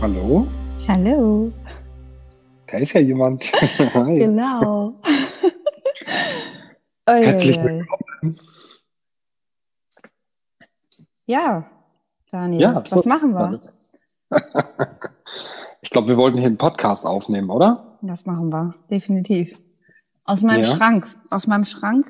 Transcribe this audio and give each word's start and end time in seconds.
Hallo? 0.00 0.46
Hallo. 0.88 1.52
Da 2.66 2.78
ist 2.78 2.92
ja 2.92 3.00
jemand. 3.00 3.44
Hi. 3.94 4.18
Genau. 4.18 4.94
Herzlich 7.06 7.56
willkommen. 7.62 8.38
Ja, 11.26 11.68
Daniel, 12.30 12.60
Ja, 12.60 12.74
was 12.76 12.90
so. 12.90 13.08
machen 13.08 13.32
wir? 13.34 13.60
Ich 15.82 15.90
glaube, 15.90 16.08
wir 16.08 16.16
wollten 16.16 16.38
hier 16.38 16.48
einen 16.48 16.58
Podcast 16.58 17.06
aufnehmen, 17.06 17.48
oder? 17.48 17.96
Das 18.02 18.26
machen 18.26 18.50
wir, 18.52 18.74
definitiv. 18.90 19.56
Aus 20.24 20.42
meinem 20.42 20.64
Ja. 20.64 20.76
Schrank, 20.76 21.06
aus 21.30 21.46
meinem 21.46 21.64
Schrank. 21.64 22.06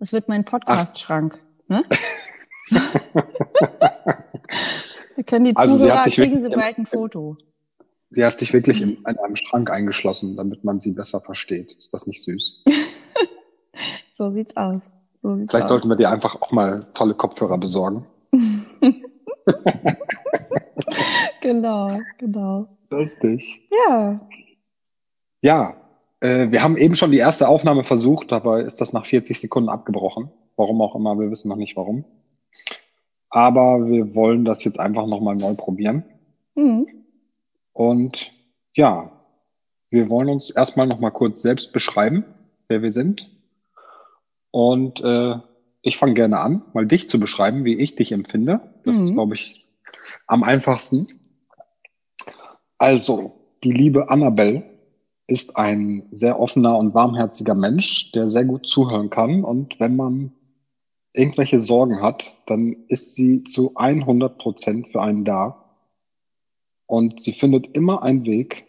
Das 0.00 0.12
wird 0.12 0.28
mein 0.28 0.44
Podcast-Schrank. 0.44 1.38
Ne? 1.68 1.84
Wir 5.20 5.24
können 5.26 5.44
die 5.44 5.54
Also 5.54 5.74
sie 5.74 5.80
Zuhörer, 5.82 5.98
hat 5.98 6.04
sich 6.04 6.14
kriegen 6.14 6.32
wirklich- 6.42 6.50
sie 6.50 6.56
bald 6.58 6.78
ein 6.78 6.86
Foto. 6.86 7.36
Sie 8.08 8.24
hat 8.24 8.38
sich 8.38 8.54
wirklich 8.54 8.80
in, 8.80 8.96
in 8.96 9.04
einem 9.18 9.36
Schrank 9.36 9.70
eingeschlossen, 9.70 10.34
damit 10.34 10.64
man 10.64 10.80
sie 10.80 10.92
besser 10.92 11.20
versteht. 11.20 11.72
Ist 11.72 11.92
das 11.92 12.06
nicht 12.06 12.22
süß? 12.22 12.64
So 14.14 14.30
sieht's 14.30 14.56
aus. 14.56 14.92
So 15.22 15.36
sieht's 15.36 15.50
Vielleicht 15.50 15.64
aus. 15.64 15.68
sollten 15.68 15.88
wir 15.90 15.96
dir 15.96 16.08
einfach 16.10 16.40
auch 16.40 16.52
mal 16.52 16.86
tolle 16.94 17.12
Kopfhörer 17.14 17.58
besorgen. 17.58 18.06
Genau, 21.42 21.88
genau. 22.18 22.66
Lustig. 22.90 23.68
Ja, 23.88 24.16
Ja, 25.42 25.74
äh, 26.20 26.50
wir 26.50 26.62
haben 26.62 26.76
eben 26.78 26.94
schon 26.94 27.10
die 27.10 27.18
erste 27.18 27.48
Aufnahme 27.48 27.84
versucht, 27.84 28.32
dabei 28.32 28.62
ist 28.62 28.80
das 28.80 28.92
nach 28.94 29.04
40 29.06 29.38
Sekunden 29.40 29.68
abgebrochen. 29.68 30.30
Warum 30.56 30.80
auch 30.82 30.94
immer, 30.94 31.18
wir 31.18 31.30
wissen 31.30 31.48
noch 31.48 31.56
nicht 31.56 31.76
warum. 31.76 32.04
Aber 33.30 33.86
wir 33.86 34.14
wollen 34.14 34.44
das 34.44 34.64
jetzt 34.64 34.80
einfach 34.80 35.06
nochmal 35.06 35.36
neu 35.36 35.54
probieren. 35.54 36.04
mhm. 36.54 36.86
Und 37.72 38.32
ja, 38.74 39.10
wir 39.88 40.10
wollen 40.10 40.28
uns 40.28 40.50
erstmal 40.50 40.86
nochmal 40.86 41.12
kurz 41.12 41.40
selbst 41.40 41.72
beschreiben, 41.72 42.24
wer 42.68 42.82
wir 42.82 42.92
sind. 42.92 43.30
Und 44.50 45.00
äh, 45.02 45.36
ich 45.82 45.96
fange 45.96 46.14
gerne 46.14 46.40
an, 46.40 46.62
mal 46.74 46.86
dich 46.86 47.08
zu 47.08 47.18
beschreiben, 47.18 47.64
wie 47.64 47.76
ich 47.76 47.94
dich 47.94 48.12
empfinde. 48.12 48.60
Das 48.84 48.98
ist, 48.98 49.10
Mhm. 49.10 49.14
glaube 49.14 49.34
ich, 49.34 49.66
am 50.26 50.42
einfachsten. 50.42 51.06
Also, 52.78 53.32
die 53.64 53.72
liebe 53.72 54.10
Annabelle 54.10 54.62
ist 55.26 55.56
ein 55.56 56.08
sehr 56.10 56.40
offener 56.40 56.76
und 56.76 56.92
warmherziger 56.94 57.54
Mensch, 57.54 58.10
der 58.12 58.28
sehr 58.28 58.44
gut 58.44 58.66
zuhören 58.66 59.10
kann. 59.10 59.44
Und 59.44 59.78
wenn 59.80 59.96
man 59.96 60.32
irgendwelche 61.12 61.60
Sorgen 61.60 62.00
hat, 62.00 62.36
dann 62.46 62.84
ist 62.88 63.12
sie 63.12 63.44
zu 63.44 63.76
100 63.76 64.38
Prozent 64.38 64.88
für 64.90 65.02
einen 65.02 65.24
da. 65.24 65.64
Und 66.86 67.22
sie 67.22 67.32
findet 67.32 67.74
immer 67.76 68.02
einen 68.02 68.24
Weg, 68.24 68.66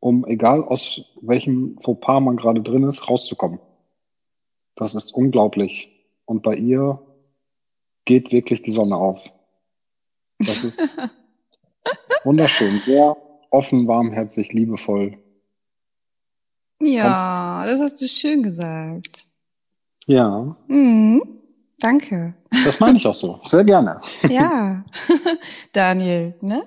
um, 0.00 0.26
egal 0.26 0.62
aus 0.62 1.02
welchem 1.20 1.76
Fauxpas 1.78 2.20
man 2.20 2.36
gerade 2.36 2.62
drin 2.62 2.84
ist, 2.84 3.08
rauszukommen. 3.08 3.60
Das 4.74 4.94
ist 4.94 5.12
unglaublich. 5.12 5.90
Und 6.26 6.42
bei 6.42 6.54
ihr 6.56 7.00
geht 8.04 8.32
wirklich 8.32 8.62
die 8.62 8.72
Sonne 8.72 8.96
auf. 8.96 9.32
Das 10.38 10.64
ist 10.64 10.98
wunderschön. 12.24 12.80
Sehr 12.84 13.16
offen, 13.50 13.86
warmherzig, 13.86 14.52
liebevoll. 14.52 15.18
ja, 16.80 17.64
das 17.66 17.80
hast 17.80 18.00
du 18.00 18.06
schön 18.06 18.42
gesagt. 18.42 19.26
Ja, 20.06 20.56
Mhm. 20.68 21.22
Danke. 21.80 22.34
das 22.64 22.80
meine 22.80 22.96
ich 22.96 23.06
auch 23.06 23.14
so. 23.14 23.38
Sehr 23.44 23.64
gerne. 23.64 24.00
Ja, 24.30 24.82
Daniel, 25.72 26.32
ne? 26.40 26.62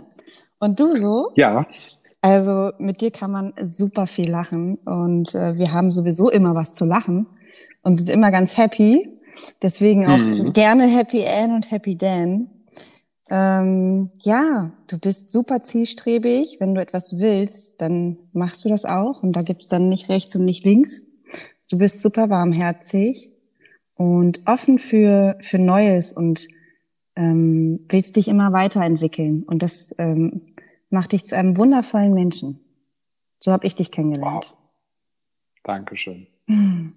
Und 0.59 0.79
du 0.79 0.93
so? 0.95 1.31
Ja, 1.35 1.65
Also 2.21 2.71
mit 2.79 3.01
dir 3.01 3.11
kann 3.11 3.31
man 3.31 3.53
super 3.63 4.05
viel 4.05 4.29
lachen 4.29 4.75
und 4.85 5.33
äh, 5.33 5.57
wir 5.57 5.71
haben 5.73 5.89
sowieso 5.89 6.29
immer 6.29 6.53
was 6.53 6.75
zu 6.75 6.85
lachen 6.85 7.25
und 7.81 7.95
sind 7.95 8.09
immer 8.09 8.29
ganz 8.29 8.57
happy. 8.57 9.09
Deswegen 9.61 10.05
auch 10.05 10.17
Mhm. 10.17 10.53
gerne 10.53 10.85
Happy 10.87 11.25
Ann 11.25 11.53
und 11.55 11.71
Happy 11.71 11.95
Dan. 11.95 12.49
Ähm, 13.31 14.09
ja, 14.21 14.71
du 14.89 14.99
bist 14.99 15.31
super 15.31 15.61
zielstrebig. 15.61 16.57
Wenn 16.59 16.75
du 16.75 16.81
etwas 16.81 17.19
willst, 17.19 17.79
dann 17.81 18.17
machst 18.33 18.65
du 18.65 18.69
das 18.69 18.85
auch 18.85 19.23
und 19.23 19.33
da 19.33 19.41
gibt's 19.43 19.67
dann 19.69 19.87
nicht 19.87 20.09
rechts 20.09 20.35
und 20.35 20.45
nicht 20.45 20.65
links. 20.65 21.08
Du 21.69 21.77
bist 21.77 22.01
super 22.01 22.29
warmherzig 22.29 23.31
und 23.95 24.41
offen 24.47 24.79
für, 24.79 25.37
für 25.39 25.59
Neues 25.59 26.13
und 26.13 26.47
ähm, 27.15 27.85
willst 27.89 28.15
dich 28.15 28.27
immer 28.27 28.53
weiterentwickeln. 28.53 29.43
Und 29.43 29.61
das 29.61 29.93
ähm, 29.99 30.55
macht 30.89 31.11
dich 31.11 31.25
zu 31.25 31.35
einem 31.35 31.57
wundervollen 31.57 32.13
Menschen. 32.13 32.59
So 33.39 33.51
habe 33.51 33.67
ich 33.67 33.75
dich 33.75 33.91
kennengelernt. 33.91 34.53
Dankeschön. 35.63 36.27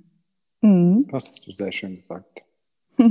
Mhm. 0.64 1.08
Das 1.10 1.28
hast 1.28 1.46
du 1.46 1.50
sehr 1.50 1.72
schön 1.72 1.96
gesagt. 1.96 2.44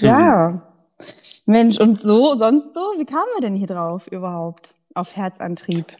ja. 0.00 0.72
Mensch, 1.44 1.78
und 1.78 1.98
so, 1.98 2.34
sonst 2.34 2.72
so? 2.72 2.80
Wie 2.96 3.04
kamen 3.04 3.28
wir 3.34 3.42
denn 3.42 3.54
hier 3.54 3.66
drauf 3.66 4.06
überhaupt? 4.06 4.76
Auf 4.94 5.14
Herzantrieb. 5.14 5.94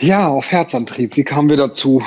Ja, 0.00 0.28
auf 0.28 0.50
Herzantrieb. 0.50 1.16
Wie 1.16 1.24
kamen 1.24 1.48
wir 1.48 1.56
dazu? 1.56 2.02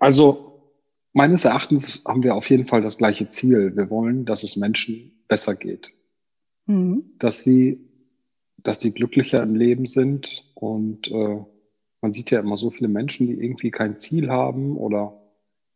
Also, 0.00 0.72
meines 1.12 1.44
Erachtens 1.44 2.02
haben 2.04 2.24
wir 2.24 2.34
auf 2.34 2.50
jeden 2.50 2.66
Fall 2.66 2.82
das 2.82 2.98
gleiche 2.98 3.28
Ziel. 3.28 3.76
Wir 3.76 3.88
wollen, 3.88 4.24
dass 4.24 4.42
es 4.42 4.56
Menschen 4.56 5.24
besser 5.28 5.54
geht. 5.54 5.92
Mhm. 6.66 7.04
Dass 7.18 7.44
sie, 7.44 7.88
dass 8.58 8.80
sie 8.80 8.92
glücklicher 8.92 9.42
im 9.42 9.54
Leben 9.54 9.86
sind. 9.86 10.44
Und 10.54 11.08
äh, 11.10 11.44
man 12.00 12.12
sieht 12.12 12.30
ja 12.30 12.40
immer 12.40 12.56
so 12.56 12.70
viele 12.70 12.88
Menschen, 12.88 13.28
die 13.28 13.34
irgendwie 13.34 13.70
kein 13.70 13.98
Ziel 13.98 14.30
haben 14.30 14.76
oder 14.76 15.16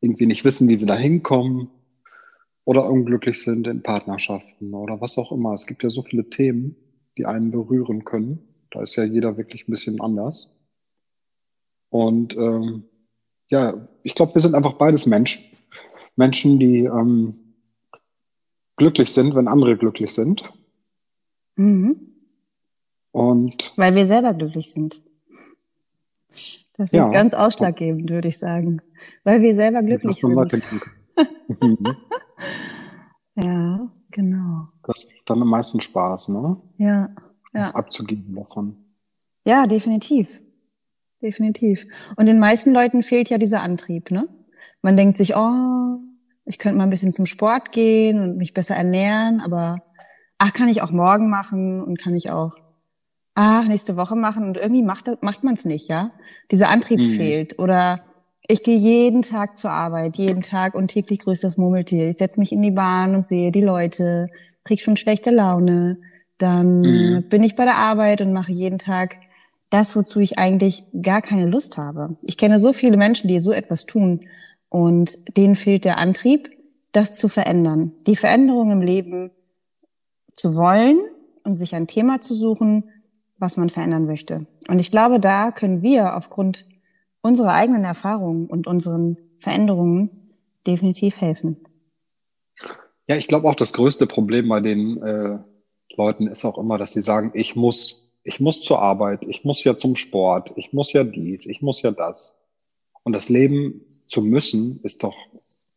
irgendwie 0.01 0.27
nicht 0.27 0.45
wissen, 0.45 0.69
wie 0.69 0.77
sie 0.77 0.87
da 0.87 0.97
hinkommen 0.97 1.71
oder 2.65 2.91
unglücklich 2.91 3.43
sind 3.43 3.67
in 3.67 3.83
Partnerschaften 3.83 4.75
oder 4.75 5.01
was 5.01 5.19
auch 5.19 5.31
immer. 5.33 5.55
Es 5.55 5.67
gibt 5.67 5.83
ja 5.83 5.89
so 5.89 6.03
viele 6.03 6.29
Themen, 6.31 6.77
die 7.17 7.27
einen 7.27 7.53
berühren 7.53 8.05
können. 8.05 8.41
Da 8.71 8.83
ist 8.83 8.97
ja 8.97 9.05
jeder 9.05 9.37
wirklich 9.37 9.69
ein 9.69 9.71
bisschen 9.71 10.01
anders. 10.01 10.64
Und 11.95 12.37
ähm, 12.37 12.89
ja, 13.47 13.87
ich 14.03 14.17
glaube, 14.17 14.35
wir 14.35 14.41
sind 14.41 14.57
einfach 14.57 14.73
beides 14.73 15.07
Mensch. 15.07 15.49
Menschen, 16.17 16.59
die 16.59 16.81
ähm, 16.87 17.55
glücklich 18.77 19.13
sind, 19.13 19.37
wenn 19.37 19.47
andere 19.47 19.77
glücklich 19.77 20.13
sind. 20.13 20.53
Mhm. 21.55 21.95
Und 23.13 23.73
Weil 23.77 23.95
wir 23.95 24.07
selber 24.07 24.35
glücklich 24.35 24.73
sind. 24.73 25.01
Das 26.77 26.91
Ja. 26.91 27.05
ist 27.05 27.13
ganz 27.13 27.33
ausschlaggebend, 27.33 28.11
würde 28.11 28.27
ich 28.27 28.41
sagen. 28.41 28.83
Weil 29.23 29.41
wir 29.41 29.55
selber 29.55 29.81
glücklich 29.81 30.17
sind. 30.17 30.35
Mhm. 31.61 31.97
Ja, 33.37 33.91
genau. 34.11 34.69
Das 34.85 35.07
macht 35.07 35.29
dann 35.29 35.43
am 35.43 35.49
meisten 35.49 35.81
Spaß, 35.81 36.29
ne? 36.29 36.57
Ja, 36.79 37.09
ja. 37.53 37.63
abzugeben 37.75 38.33
davon. 38.37 38.77
Ja, 39.45 39.67
definitiv. 39.67 40.41
Definitiv. 41.25 41.87
Und 42.17 42.27
den 42.27 42.39
meisten 42.39 42.73
Leuten 42.73 43.03
fehlt 43.03 43.31
ja 43.31 43.39
dieser 43.39 43.63
Antrieb, 43.63 44.11
ne? 44.11 44.29
Man 44.83 44.95
denkt 44.95 45.17
sich, 45.17 45.35
oh, 45.35 45.97
ich 46.45 46.59
könnte 46.59 46.77
mal 46.77 46.85
ein 46.85 46.91
bisschen 46.91 47.13
zum 47.13 47.25
Sport 47.25 47.73
gehen 47.73 48.21
und 48.21 48.37
mich 48.37 48.53
besser 48.53 48.77
ernähren, 48.77 49.41
aber 49.41 49.79
ach, 50.39 50.53
kann 50.53 50.69
ich 50.69 50.83
auch 50.83 50.91
morgen 50.91 51.31
machen 51.31 51.81
und 51.81 51.99
kann 51.99 52.15
ich 52.15 52.31
auch 52.31 52.53
ach, 53.35 53.67
nächste 53.67 53.97
Woche 53.97 54.15
machen 54.15 54.45
und 54.47 54.59
irgendwie 54.59 54.83
macht, 54.85 55.11
macht 55.23 55.43
man 55.43 55.55
es 55.55 55.65
nicht, 55.65 55.89
ja? 55.89 56.13
Dieser 56.53 56.69
Antrieb 56.69 57.01
Mhm. 57.01 57.05
fehlt. 57.05 57.59
Oder 57.59 58.05
ich 58.47 58.63
gehe 58.63 58.77
jeden 58.77 59.23
Tag 59.23 59.57
zur 59.57 59.71
Arbeit, 59.73 60.19
jeden 60.19 60.43
Tag 60.43 60.75
und 60.75 60.89
täglich 60.89 61.21
grüßt 61.21 61.43
das 61.43 61.57
Murmeltier. 61.57 62.09
Ich 62.11 62.19
setze 62.19 62.39
mich 62.39 62.53
in 62.53 62.63
die 62.63 62.71
Bahn 62.71 63.15
und 63.15 63.25
sehe 63.25 63.51
die 63.51 63.63
Leute, 63.63 64.29
krieg 64.63 64.81
schon 64.83 64.97
schlechte 64.99 65.31
Laune. 65.31 65.99
Dann 66.39 66.83
Mhm. 66.83 67.29
bin 67.31 67.43
ich 67.43 67.57
bei 67.57 67.65
der 67.65 67.79
Arbeit 67.79 68.21
und 68.21 68.33
mache 68.33 68.53
jeden 68.53 68.79
Tag 68.79 69.17
das, 69.71 69.97
wozu 69.97 70.21
ich 70.21 70.39
eigentlich 70.39 70.85
gar 71.01 71.23
keine 71.23 71.47
Lust 71.47 71.79
habe. 71.79 72.17
Ich 72.23 72.37
kenne 72.37 72.59
so 72.59 72.73
viele 72.73 72.97
Menschen, 72.97 73.29
die 73.29 73.41
so 73.41 73.53
etwas 73.53 73.87
tun 73.87 74.27
und 74.69 75.37
denen 75.37 75.57
fehlt 75.57 75.85
der 75.85 75.99
Antrieb, 75.99 76.51
das 76.93 77.17
zu 77.17 77.29
verändern. 77.29 77.93
Die 78.07 78.17
Veränderung 78.17 78.71
im 78.71 78.83
Leben 78.83 79.31
zu 80.35 80.55
wollen 80.55 80.99
und 81.43 81.57
sich 81.57 81.75
ein 81.75 81.87
Thema 81.87 82.21
zu 82.21 82.35
suchen, 82.35 82.91
was 83.39 83.57
man 83.57 83.69
verändern 83.69 84.07
möchte. 84.07 84.47
Und 84.69 84.81
ich 84.81 84.91
glaube, 84.91 85.21
da 85.21 85.51
können 85.51 85.83
wir 85.83 86.17
aufgrund 86.17 86.67
unserer 87.21 87.53
eigenen 87.53 87.85
Erfahrungen 87.85 88.47
und 88.47 88.67
unseren 88.67 89.17
Veränderungen 89.39 90.11
definitiv 90.67 91.21
helfen. 91.21 91.59
Ja, 93.07 93.17
ich 93.17 93.29
glaube 93.29 93.49
auch, 93.49 93.55
das 93.55 93.73
größte 93.73 94.07
Problem 94.07 94.49
bei 94.49 94.61
den 94.61 95.03
äh, 95.03 95.39
Leuten 95.97 96.27
ist 96.27 96.45
auch 96.45 96.59
immer, 96.59 96.79
dass 96.79 96.93
sie 96.93 97.03
sagen, 97.03 97.33
ich 97.35 97.55
muss, 97.55 98.04
ich 98.25 98.41
muss 98.41 98.63
zur 98.63 98.81
Arbeit, 98.83 99.23
ich 99.29 99.45
muss 99.45 99.63
ja 99.65 99.77
zum 99.77 99.97
Sport, 99.97 100.53
ich 100.57 100.73
muss 100.73 100.93
ja 100.93 101.05
dies, 101.05 101.47
ich 101.47 101.63
muss 101.63 101.83
ja 101.83 101.91
das. 101.91 102.47
Und 103.03 103.13
das 103.13 103.29
Leben 103.29 103.85
zu 104.07 104.23
müssen 104.23 104.81
ist 104.83 105.03
doch, 105.05 105.15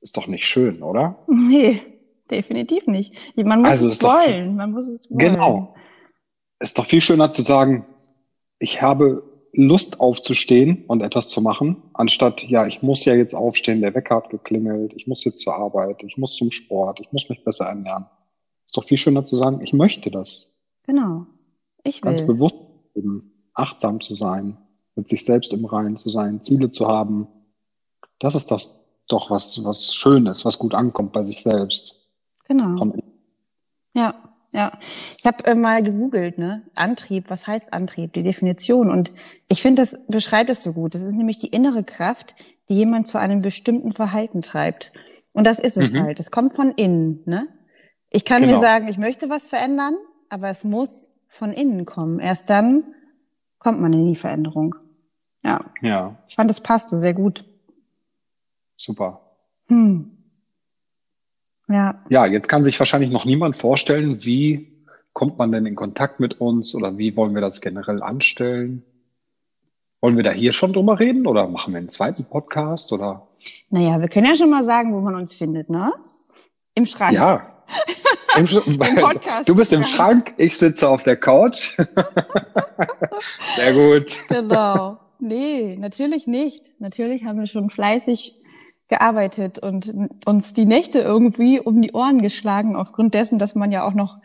ist 0.01 0.15
doch 0.17 0.27
nicht 0.27 0.45
schön, 0.45 0.81
oder? 0.81 1.19
Nee, 1.27 1.79
definitiv 2.31 2.87
nicht. 2.87 3.13
Man 3.35 3.61
muss 3.61 3.71
Also 3.71 3.85
es 3.87 3.91
ist 3.93 4.03
doch- 4.03 4.13
wollen. 4.13 4.55
Man 4.55 4.71
muss 4.71 4.87
es 4.87 5.09
wollen. 5.11 5.19
Genau. 5.19 5.75
ist 6.59 6.77
doch 6.79 6.85
viel 6.85 7.01
schöner 7.01 7.31
zu 7.31 7.41
sagen, 7.41 7.85
ich 8.59 8.81
habe 8.81 9.23
Lust 9.53 9.99
aufzustehen 9.99 10.85
und 10.87 11.01
etwas 11.01 11.29
zu 11.29 11.41
machen, 11.41 11.81
anstatt, 11.93 12.43
ja, 12.43 12.65
ich 12.67 12.81
muss 12.81 13.05
ja 13.05 13.13
jetzt 13.15 13.33
aufstehen, 13.33 13.81
der 13.81 13.93
Wecker 13.95 14.15
hat 14.15 14.29
geklingelt, 14.29 14.93
ich 14.95 15.07
muss 15.07 15.23
jetzt 15.23 15.39
zur 15.41 15.55
Arbeit, 15.55 16.03
ich 16.03 16.17
muss 16.17 16.35
zum 16.35 16.51
Sport, 16.51 16.99
ich 16.99 17.11
muss 17.11 17.29
mich 17.29 17.43
besser 17.43 17.65
ernähren. 17.65 18.05
Ist 18.65 18.77
doch 18.77 18.83
viel 18.83 18.97
schöner 18.97 19.25
zu 19.25 19.35
sagen, 19.35 19.61
ich 19.61 19.73
möchte 19.73 20.11
das. 20.11 20.59
Genau. 20.85 21.25
Ich 21.87 22.03
will. 22.03 22.09
Ganz 22.09 22.25
bewusst 22.25 22.55
eben, 22.95 23.31
achtsam 23.53 24.01
zu 24.01 24.15
sein, 24.15 24.57
mit 24.95 25.07
sich 25.07 25.25
selbst 25.25 25.53
im 25.53 25.65
Reinen 25.65 25.95
zu 25.95 26.09
sein, 26.09 26.41
Ziele 26.43 26.71
zu 26.71 26.87
haben. 26.87 27.27
Das 28.19 28.35
ist 28.35 28.51
das 28.51 28.87
doch 29.07 29.29
was, 29.29 29.63
was 29.63 29.95
Schönes, 29.95 30.45
was 30.45 30.59
gut 30.59 30.73
ankommt 30.73 31.13
bei 31.13 31.23
sich 31.23 31.41
selbst. 31.41 32.07
Genau. 32.45 32.77
Von 32.77 33.01
ja, 33.93 34.13
ja. 34.51 34.71
Ich 35.17 35.25
habe 35.25 35.43
äh, 35.45 35.55
mal 35.55 35.81
gegoogelt, 35.81 36.37
ne? 36.37 36.63
Antrieb, 36.75 37.29
was 37.29 37.47
heißt 37.47 37.73
Antrieb, 37.73 38.13
die 38.13 38.23
Definition. 38.23 38.91
Und 38.91 39.11
ich 39.47 39.61
finde, 39.61 39.81
das 39.81 40.07
beschreibt 40.07 40.49
es 40.49 40.61
so 40.63 40.73
gut. 40.73 40.93
Das 40.93 41.01
ist 41.01 41.15
nämlich 41.15 41.39
die 41.39 41.47
innere 41.47 41.83
Kraft, 41.83 42.35
die 42.69 42.75
jemand 42.75 43.07
zu 43.07 43.17
einem 43.17 43.41
bestimmten 43.41 43.91
Verhalten 43.91 44.41
treibt. 44.41 44.91
Und 45.33 45.45
das 45.45 45.59
ist 45.59 45.77
es 45.77 45.93
mhm. 45.93 46.03
halt. 46.03 46.19
Es 46.19 46.31
kommt 46.31 46.53
von 46.53 46.71
innen, 46.71 47.23
ne? 47.25 47.47
Ich 48.09 48.23
kann 48.23 48.41
genau. 48.41 48.53
mir 48.53 48.59
sagen, 48.59 48.87
ich 48.87 48.97
möchte 48.97 49.29
was 49.29 49.47
verändern, 49.47 49.95
aber 50.29 50.49
es 50.49 50.63
muss 50.63 51.11
von 51.27 51.51
innen 51.53 51.85
kommen. 51.85 52.19
Erst 52.19 52.49
dann 52.49 52.83
kommt 53.59 53.81
man 53.81 53.93
in 53.93 54.05
die 54.05 54.15
Veränderung. 54.15 54.75
Ja. 55.43 55.61
Ja. 55.81 56.17
Ich 56.27 56.35
fand, 56.35 56.49
das 56.49 56.61
passte 56.61 56.97
sehr 56.97 57.13
gut. 57.13 57.45
Super. 58.75 59.21
Hm. 59.67 60.11
Ja. 61.67 62.03
Ja, 62.09 62.25
jetzt 62.25 62.47
kann 62.47 62.63
sich 62.63 62.79
wahrscheinlich 62.79 63.11
noch 63.11 63.25
niemand 63.25 63.55
vorstellen, 63.55 64.23
wie 64.23 64.85
kommt 65.13 65.37
man 65.37 65.51
denn 65.51 65.65
in 65.65 65.75
Kontakt 65.75 66.19
mit 66.19 66.39
uns 66.39 66.75
oder 66.75 66.97
wie 66.97 67.17
wollen 67.17 67.33
wir 67.33 67.41
das 67.41 67.59
generell 67.59 68.01
anstellen? 68.01 68.83
Wollen 69.99 70.15
wir 70.15 70.23
da 70.23 70.31
hier 70.31 70.53
schon 70.53 70.73
drüber 70.73 70.99
reden 70.99 71.25
oder 71.25 71.47
machen 71.47 71.73
wir 71.73 71.79
einen 71.79 71.89
zweiten 71.89 72.25
Podcast 72.25 72.93
oder? 72.93 73.27
Naja, 73.69 73.99
wir 73.99 74.09
können 74.09 74.27
ja 74.27 74.35
schon 74.35 74.51
mal 74.51 74.63
sagen, 74.63 74.93
wo 74.93 75.01
man 75.01 75.15
uns 75.15 75.35
findet, 75.35 75.69
ne? 75.69 75.91
Im 76.75 76.85
Schrank. 76.85 77.13
Ja. 77.13 77.63
Im, 78.37 78.47
Im 78.65 78.95
Podcast. 78.95 79.49
Du 79.49 79.55
bist 79.55 79.73
im 79.73 79.83
Schrank, 79.83 80.33
ich 80.37 80.57
sitze 80.57 80.87
auf 80.87 81.03
der 81.03 81.17
Couch. 81.17 81.77
Sehr 83.55 83.73
gut. 83.73 84.17
Genau. 84.27 84.99
Nee, 85.19 85.77
natürlich 85.79 86.27
nicht. 86.27 86.79
Natürlich 86.79 87.25
haben 87.25 87.39
wir 87.39 87.47
schon 87.47 87.69
fleißig 87.69 88.43
gearbeitet 88.87 89.59
und 89.59 89.93
uns 90.25 90.53
die 90.53 90.65
Nächte 90.65 90.99
irgendwie 90.99 91.59
um 91.59 91.81
die 91.81 91.91
Ohren 91.91 92.21
geschlagen, 92.21 92.75
aufgrund 92.75 93.13
dessen, 93.13 93.39
dass 93.39 93.55
man 93.55 93.71
ja 93.71 93.85
auch 93.85 93.93
noch 93.93 94.17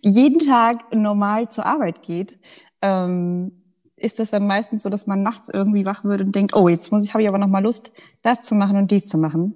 jeden 0.00 0.40
Tag 0.40 0.92
normal 0.92 1.48
zur 1.50 1.66
Arbeit 1.66 2.02
geht. 2.02 2.38
Ähm, 2.82 3.52
ist 3.96 4.18
das 4.18 4.30
dann 4.30 4.46
meistens 4.46 4.82
so, 4.82 4.90
dass 4.90 5.06
man 5.06 5.22
nachts 5.22 5.48
irgendwie 5.48 5.84
wach 5.84 6.04
wird 6.04 6.20
und 6.20 6.34
denkt, 6.34 6.54
oh, 6.54 6.68
jetzt 6.68 6.90
muss 6.92 7.04
ich, 7.04 7.14
habe 7.14 7.22
ich 7.22 7.28
aber 7.28 7.38
noch 7.38 7.48
mal 7.48 7.62
Lust, 7.62 7.92
das 8.22 8.42
zu 8.42 8.54
machen 8.54 8.76
und 8.76 8.90
dies 8.90 9.06
zu 9.06 9.18
machen. 9.18 9.54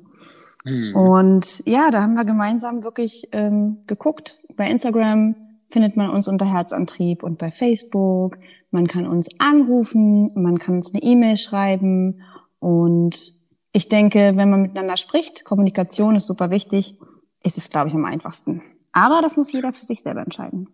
Mhm. 0.64 0.94
Und 0.94 1.62
ja, 1.66 1.90
da 1.90 2.02
haben 2.02 2.14
wir 2.14 2.24
gemeinsam 2.24 2.84
wirklich 2.84 3.28
ähm, 3.32 3.78
geguckt. 3.86 4.38
Bei 4.56 4.70
Instagram 4.70 5.34
findet 5.68 5.96
man 5.96 6.10
uns 6.10 6.28
unter 6.28 6.46
Herzantrieb 6.46 7.22
und 7.22 7.38
bei 7.38 7.50
Facebook. 7.50 8.38
Man 8.70 8.86
kann 8.86 9.06
uns 9.06 9.28
anrufen, 9.38 10.28
man 10.34 10.58
kann 10.58 10.76
uns 10.76 10.94
eine 10.94 11.02
E-Mail 11.02 11.36
schreiben 11.36 12.22
und 12.58 13.34
ich 13.72 13.88
denke, 13.88 14.32
wenn 14.36 14.50
man 14.50 14.62
miteinander 14.62 14.96
spricht, 14.96 15.44
Kommunikation 15.44 16.14
ist 16.16 16.26
super 16.26 16.50
wichtig, 16.50 16.98
ist 17.42 17.58
es, 17.58 17.70
glaube 17.70 17.88
ich, 17.88 17.94
am 17.94 18.04
einfachsten. 18.04 18.62
Aber 18.92 19.20
das 19.22 19.36
muss 19.36 19.52
jeder 19.52 19.72
für 19.72 19.84
sich 19.84 20.02
selber 20.02 20.22
entscheiden. 20.22 20.68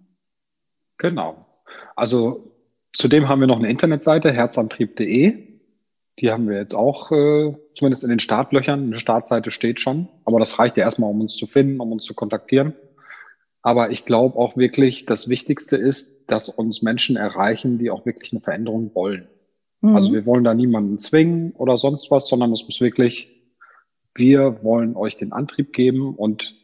Genau. 0.98 1.46
Also 1.94 2.52
zudem 2.92 3.28
haben 3.28 3.40
wir 3.40 3.46
noch 3.46 3.58
eine 3.58 3.70
Internetseite, 3.70 4.32
herzantrieb.de. 4.32 5.47
Die 6.20 6.30
haben 6.30 6.48
wir 6.48 6.56
jetzt 6.56 6.74
auch, 6.74 7.12
äh, 7.12 7.52
zumindest 7.74 8.02
in 8.04 8.10
den 8.10 8.18
Startlöchern. 8.18 8.84
Eine 8.84 8.98
Startseite 8.98 9.50
steht 9.50 9.80
schon. 9.80 10.08
Aber 10.24 10.40
das 10.40 10.58
reicht 10.58 10.76
ja 10.76 10.84
erstmal, 10.84 11.10
um 11.10 11.20
uns 11.20 11.36
zu 11.36 11.46
finden, 11.46 11.80
um 11.80 11.92
uns 11.92 12.04
zu 12.04 12.14
kontaktieren. 12.14 12.74
Aber 13.62 13.90
ich 13.90 14.04
glaube 14.04 14.38
auch 14.38 14.56
wirklich, 14.56 15.06
das 15.06 15.28
Wichtigste 15.28 15.76
ist, 15.76 16.30
dass 16.30 16.48
uns 16.48 16.82
Menschen 16.82 17.16
erreichen, 17.16 17.78
die 17.78 17.90
auch 17.90 18.06
wirklich 18.06 18.32
eine 18.32 18.40
Veränderung 18.40 18.94
wollen. 18.94 19.28
Mhm. 19.80 19.94
Also 19.94 20.12
wir 20.12 20.26
wollen 20.26 20.44
da 20.44 20.54
niemanden 20.54 20.98
zwingen 20.98 21.52
oder 21.52 21.78
sonst 21.78 22.10
was, 22.10 22.28
sondern 22.28 22.52
es 22.52 22.64
muss 22.64 22.80
wirklich, 22.80 23.36
wir 24.14 24.62
wollen 24.62 24.96
euch 24.96 25.16
den 25.16 25.32
Antrieb 25.32 25.72
geben 25.72 26.14
und 26.14 26.54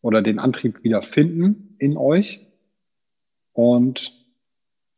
oder 0.00 0.20
den 0.20 0.38
Antrieb 0.38 0.82
wieder 0.82 1.02
finden 1.02 1.76
in 1.78 1.96
euch. 1.96 2.46
Und 3.52 4.12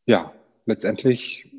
ja, 0.06 0.32
letztendlich 0.66 1.53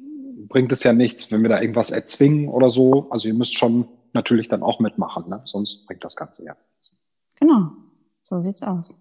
bringt 0.48 0.72
es 0.72 0.84
ja 0.84 0.94
nichts, 0.94 1.32
wenn 1.32 1.42
wir 1.42 1.50
da 1.50 1.62
irgendwas 1.62 1.92
erzwingen 1.92 2.50
oder 2.50 2.70
so. 2.70 3.10
Also 3.10 3.28
ihr 3.28 3.34
müsst 3.34 3.58
schon 3.58 3.88
natürlich 4.14 4.48
dann 4.48 4.64
auch 4.64 4.80
mitmachen, 4.80 5.30
ne? 5.30 5.42
sonst 5.46 5.86
bringt 5.88 6.04
das 6.04 6.16
Ganze 6.16 6.44
ja 6.44 6.54
nichts. 6.54 6.98
Genau, 7.40 7.72
so 8.24 8.40
sieht's 8.40 8.64
aus. 8.64 9.00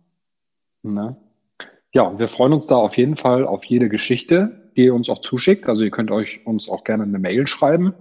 Ne? 0.82 1.16
Ja, 1.92 2.02
und 2.02 2.18
wir 2.18 2.28
freuen 2.28 2.52
uns 2.52 2.66
da 2.66 2.76
auf 2.76 2.96
jeden 2.96 3.16
Fall 3.16 3.46
auf 3.46 3.64
jede 3.64 3.88
Geschichte, 3.88 4.70
die 4.76 4.86
ihr 4.86 4.94
uns 4.94 5.08
auch 5.08 5.20
zuschickt. 5.20 5.68
Also 5.68 5.84
ihr 5.84 5.90
könnt 5.90 6.10
euch 6.10 6.46
uns 6.46 6.68
auch 6.68 6.84
gerne 6.84 7.04
eine 7.04 7.18
Mail 7.18 7.46
schreiben, 7.46 7.94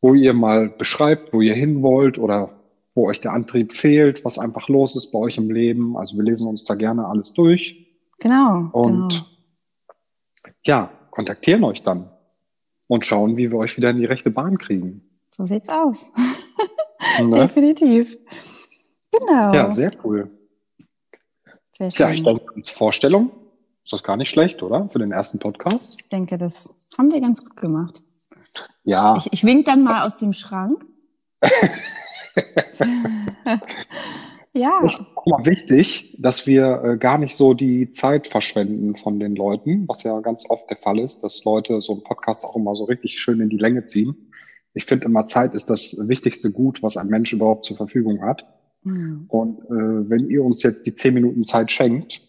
wo 0.00 0.14
ihr 0.14 0.34
mal 0.34 0.68
beschreibt, 0.68 1.32
wo 1.32 1.40
ihr 1.40 1.54
hin 1.54 1.82
wollt 1.82 2.18
oder 2.18 2.60
wo 2.94 3.08
euch 3.08 3.20
der 3.20 3.32
Antrieb 3.32 3.72
fehlt, 3.72 4.24
was 4.24 4.38
einfach 4.38 4.68
los 4.68 4.94
ist 4.96 5.10
bei 5.10 5.18
euch 5.18 5.38
im 5.38 5.50
Leben. 5.50 5.96
Also 5.96 6.16
wir 6.16 6.24
lesen 6.24 6.46
uns 6.46 6.64
da 6.64 6.74
gerne 6.74 7.08
alles 7.08 7.32
durch. 7.32 7.88
Genau. 8.20 8.68
Und 8.72 9.08
genau. 10.42 10.56
ja, 10.64 10.90
kontaktieren 11.10 11.64
euch 11.64 11.82
dann 11.82 12.10
und 12.86 13.04
schauen, 13.06 13.36
wie 13.36 13.50
wir 13.50 13.58
euch 13.58 13.76
wieder 13.76 13.90
in 13.90 13.98
die 13.98 14.04
rechte 14.04 14.30
Bahn 14.30 14.58
kriegen. 14.58 15.02
So 15.30 15.44
sieht's 15.44 15.68
aus. 15.68 16.12
Ne? 17.20 17.40
Definitiv. 17.40 18.16
Genau. 19.12 19.52
Ja, 19.52 19.70
sehr 19.70 19.92
cool. 20.02 20.30
Sehr 21.72 21.90
schön. 21.90 22.06
Ja, 22.06 22.12
ich 22.12 22.22
denke, 22.24 22.44
als 22.56 22.70
Vorstellung 22.70 23.30
ist 23.84 23.92
das 23.92 24.02
gar 24.02 24.16
nicht 24.16 24.30
schlecht, 24.30 24.62
oder? 24.62 24.88
Für 24.88 24.98
den 24.98 25.12
ersten 25.12 25.38
Podcast. 25.38 25.96
Ich 26.00 26.08
denke, 26.08 26.38
das 26.38 26.74
haben 26.96 27.12
wir 27.12 27.20
ganz 27.20 27.44
gut 27.44 27.56
gemacht. 27.56 28.02
Ja. 28.84 29.16
Ich, 29.16 29.32
ich 29.32 29.44
wink 29.44 29.66
dann 29.66 29.84
mal 29.84 30.04
aus 30.06 30.16
dem 30.16 30.32
Schrank. 30.32 30.84
ja. 34.54 34.80
Auch 35.14 35.26
mal 35.26 35.46
wichtig, 35.46 36.16
dass 36.18 36.46
wir 36.46 36.82
äh, 36.84 36.96
gar 36.96 37.18
nicht 37.18 37.34
so 37.34 37.54
die 37.54 37.90
Zeit 37.90 38.28
verschwenden 38.28 38.96
von 38.96 39.18
den 39.18 39.34
Leuten, 39.34 39.86
was 39.88 40.04
ja 40.04 40.20
ganz 40.20 40.48
oft 40.48 40.70
der 40.70 40.76
Fall 40.76 40.98
ist, 40.98 41.24
dass 41.24 41.44
Leute 41.44 41.80
so 41.80 41.94
einen 41.94 42.04
Podcast 42.04 42.44
auch 42.44 42.56
immer 42.56 42.74
so 42.74 42.84
richtig 42.84 43.18
schön 43.18 43.40
in 43.40 43.48
die 43.48 43.58
Länge 43.58 43.84
ziehen. 43.84 44.30
Ich 44.72 44.84
finde 44.84 45.06
immer, 45.06 45.26
Zeit 45.26 45.54
ist 45.54 45.70
das 45.70 45.96
wichtigste 46.08 46.52
Gut, 46.52 46.82
was 46.82 46.96
ein 46.96 47.08
Mensch 47.08 47.32
überhaupt 47.32 47.64
zur 47.64 47.76
Verfügung 47.76 48.22
hat. 48.22 48.46
Mhm. 48.82 49.26
Und 49.28 49.58
äh, 49.64 50.08
wenn 50.10 50.30
ihr 50.30 50.44
uns 50.44 50.62
jetzt 50.62 50.86
die 50.86 50.94
zehn 50.94 51.14
Minuten 51.14 51.44
Zeit 51.44 51.70
schenkt, 51.70 52.20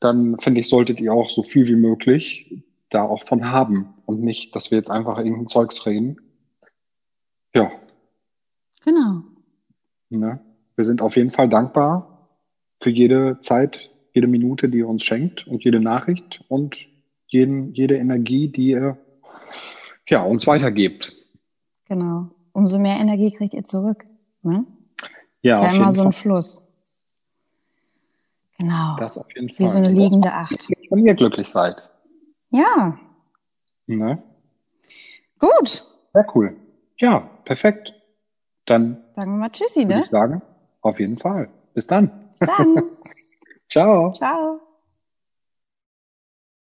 dann 0.00 0.38
finde 0.38 0.60
ich, 0.60 0.68
solltet 0.68 1.00
ihr 1.00 1.12
auch 1.12 1.28
so 1.28 1.42
viel 1.42 1.66
wie 1.66 1.76
möglich 1.76 2.64
da 2.90 3.02
auch 3.02 3.24
von 3.24 3.50
haben 3.50 3.94
und 4.06 4.22
nicht, 4.22 4.54
dass 4.54 4.70
wir 4.70 4.78
jetzt 4.78 4.90
einfach 4.90 5.18
irgendein 5.18 5.46
Zeugs 5.46 5.84
reden. 5.86 6.20
Ja. 7.54 7.70
Genau. 8.84 9.22
Ne? 10.10 10.40
Wir 10.78 10.84
sind 10.84 11.02
auf 11.02 11.16
jeden 11.16 11.32
Fall 11.32 11.48
dankbar 11.48 12.28
für 12.80 12.90
jede 12.90 13.40
Zeit, 13.40 13.90
jede 14.12 14.28
Minute, 14.28 14.68
die 14.68 14.78
ihr 14.78 14.88
uns 14.88 15.02
schenkt 15.02 15.44
und 15.48 15.64
jede 15.64 15.80
Nachricht 15.80 16.44
und 16.46 16.86
jeden, 17.26 17.74
jede 17.74 17.96
Energie, 17.96 18.46
die 18.46 18.68
ihr 18.68 18.96
ja, 20.06 20.22
uns 20.22 20.46
weitergebt. 20.46 21.16
Genau. 21.86 22.30
Umso 22.52 22.78
mehr 22.78 23.00
Energie 23.00 23.32
kriegt 23.32 23.54
ihr 23.54 23.64
zurück. 23.64 24.06
Ne? 24.42 24.66
Ja, 25.42 25.56
ist 25.56 25.62
ja 25.62 25.80
immer 25.80 25.90
so 25.90 26.02
ein 26.02 26.12
Fall. 26.12 26.22
Fluss. 26.22 26.72
Genau. 28.60 28.94
Das 29.00 29.18
auf 29.18 29.26
jeden 29.34 29.48
Fall. 29.48 29.66
Wie 29.66 29.70
so 29.70 29.78
eine 29.78 29.90
liegende 29.90 30.32
Acht. 30.32 30.68
Wenn 30.90 31.04
ihr 31.04 31.14
glücklich 31.16 31.48
seid. 31.48 31.90
Ja. 32.50 32.96
Ne? 33.88 34.22
Gut. 35.40 35.66
Sehr 35.66 36.26
cool. 36.36 36.56
Ja, 36.98 37.28
perfekt. 37.44 37.94
Dann 38.64 39.02
sagen 39.16 39.32
wir 39.32 39.38
mal 39.38 39.50
Tschüssi, 39.50 39.84
ne? 39.84 40.02
Ich 40.02 40.06
sagen, 40.06 40.40
auf 40.82 41.00
jeden 41.00 41.18
Fall. 41.18 41.48
Bis 41.74 41.86
dann. 41.86 42.10
Bis 42.38 42.48
dann. 42.56 42.82
Ciao. 43.68 44.12
Ciao. 44.12 44.67